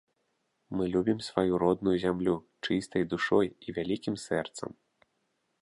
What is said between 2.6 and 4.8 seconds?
чыстай душой і вялікім сэрцам.